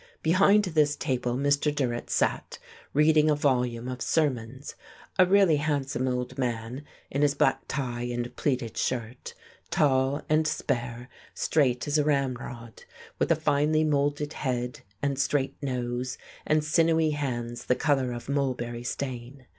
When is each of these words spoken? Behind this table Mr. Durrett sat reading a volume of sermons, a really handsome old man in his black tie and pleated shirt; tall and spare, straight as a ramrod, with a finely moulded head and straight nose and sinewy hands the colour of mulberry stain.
Behind 0.23 0.63
this 0.63 0.95
table 0.95 1.35
Mr. 1.37 1.71
Durrett 1.75 2.09
sat 2.09 2.57
reading 2.91 3.29
a 3.29 3.35
volume 3.35 3.87
of 3.87 4.01
sermons, 4.01 4.73
a 5.19 5.27
really 5.27 5.57
handsome 5.57 6.07
old 6.07 6.39
man 6.39 6.83
in 7.11 7.21
his 7.21 7.35
black 7.35 7.61
tie 7.67 8.01
and 8.01 8.35
pleated 8.35 8.77
shirt; 8.77 9.35
tall 9.69 10.23
and 10.27 10.47
spare, 10.47 11.07
straight 11.35 11.87
as 11.87 11.99
a 11.99 12.03
ramrod, 12.03 12.83
with 13.19 13.31
a 13.31 13.35
finely 13.35 13.83
moulded 13.83 14.33
head 14.33 14.79
and 15.03 15.19
straight 15.19 15.55
nose 15.61 16.17
and 16.47 16.63
sinewy 16.63 17.11
hands 17.11 17.65
the 17.65 17.75
colour 17.75 18.11
of 18.11 18.27
mulberry 18.27 18.83
stain. 18.83 19.45